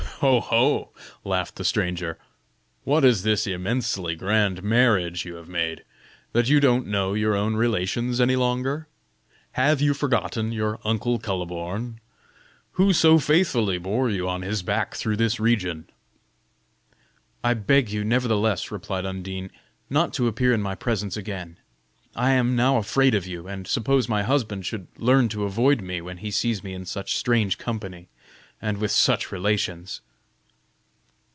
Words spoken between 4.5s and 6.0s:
marriage you have made,